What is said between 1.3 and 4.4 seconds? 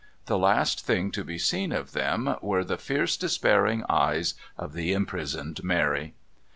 seen of them were the fierce despairing eyes